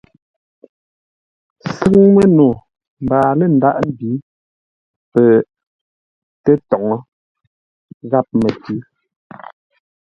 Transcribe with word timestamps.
Sʉ́ŋ 1.73 2.01
məno 2.15 2.47
mbaa 3.03 3.29
lə̂ 3.39 3.47
ndághʼ 3.55 3.79
mbǐ 3.89 4.09
pətə́toŋə́ 5.13 6.99
ghámətʉ̌. 8.09 8.77